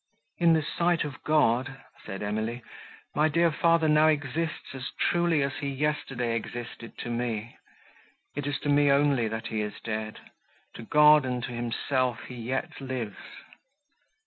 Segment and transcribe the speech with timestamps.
[0.39, 2.63] "In the sight of God," said Emily,
[3.13, 7.55] "my dear father now exists, as truly as he yesterday existed to me;
[8.35, 10.19] it is to me only that he is dead;
[10.73, 13.19] to God and to himself he yet lives!"